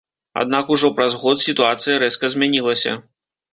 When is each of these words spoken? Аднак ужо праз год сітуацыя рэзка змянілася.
Аднак 0.43 0.71
ужо 0.75 0.89
праз 0.99 1.17
год 1.27 1.45
сітуацыя 1.45 2.01
рэзка 2.07 2.33
змянілася. 2.37 2.99